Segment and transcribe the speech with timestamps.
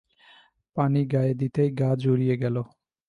[0.77, 2.55] পানি গায়ে দিতেই গা জুড়িয়ে গেল।